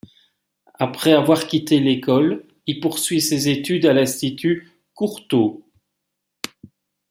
[0.79, 5.61] Après avoir quitté l'école, il poursuit ses études à l'Institut Courtauld.